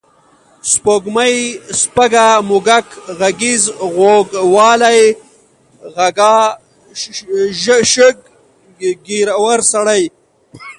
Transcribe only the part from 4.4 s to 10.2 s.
والۍ، خَږا، شَږ، ږېرور سړی